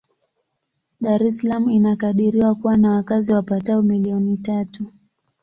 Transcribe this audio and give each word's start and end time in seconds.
Dar 1.01 1.21
es 1.27 1.37
Salaam 1.39 1.69
inakadiriwa 1.69 2.55
kuwa 2.55 2.77
na 2.77 2.91
wakazi 2.91 3.33
wapatao 3.33 3.81
milioni 3.81 4.37
tatu. 4.37 4.87